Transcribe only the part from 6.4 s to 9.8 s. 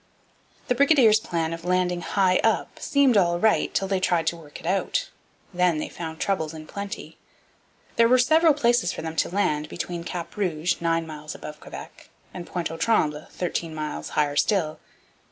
in plenty. There were several places for them to land